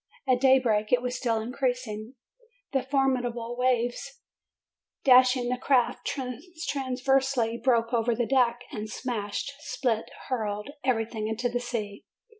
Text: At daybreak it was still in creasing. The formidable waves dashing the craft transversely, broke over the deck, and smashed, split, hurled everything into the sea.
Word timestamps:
At 0.27 0.41
daybreak 0.41 0.91
it 0.91 1.03
was 1.03 1.15
still 1.15 1.39
in 1.39 1.51
creasing. 1.51 2.15
The 2.73 2.81
formidable 2.81 3.55
waves 3.55 4.19
dashing 5.03 5.49
the 5.49 5.59
craft 5.59 6.07
transversely, 6.63 7.59
broke 7.63 7.93
over 7.93 8.15
the 8.15 8.25
deck, 8.25 8.61
and 8.71 8.89
smashed, 8.89 9.51
split, 9.59 10.09
hurled 10.27 10.71
everything 10.83 11.27
into 11.27 11.49
the 11.49 11.59
sea. 11.59 12.03